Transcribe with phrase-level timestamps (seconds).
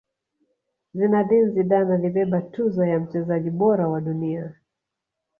[0.93, 4.51] zinedine zidane alibeba tuzo ya mchezaji bora wa dunia